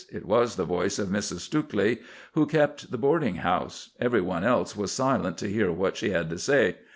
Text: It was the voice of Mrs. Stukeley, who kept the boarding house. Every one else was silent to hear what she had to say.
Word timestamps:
It 0.11 0.25
was 0.25 0.55
the 0.55 0.65
voice 0.65 0.97
of 0.97 1.09
Mrs. 1.09 1.41
Stukeley, 1.41 1.99
who 2.31 2.47
kept 2.47 2.89
the 2.89 2.97
boarding 2.97 3.35
house. 3.35 3.91
Every 3.99 4.19
one 4.19 4.43
else 4.43 4.75
was 4.75 4.91
silent 4.91 5.37
to 5.37 5.47
hear 5.47 5.71
what 5.71 5.95
she 5.95 6.09
had 6.09 6.27
to 6.31 6.39
say. 6.39 6.77